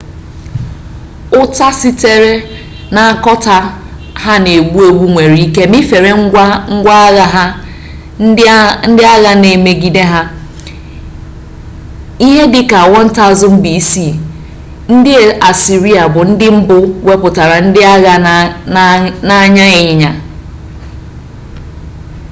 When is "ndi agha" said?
8.27-8.87, 17.67-18.13